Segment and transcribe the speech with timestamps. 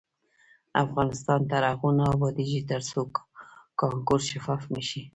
[0.83, 2.99] افغانستان تر هغو نه ابادیږي، ترڅو
[3.79, 5.01] کانکور شفاف نشي.